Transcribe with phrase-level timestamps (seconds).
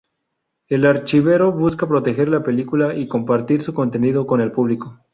[0.67, 4.99] El archivero busca proteger la película y compartir su contenido con el público.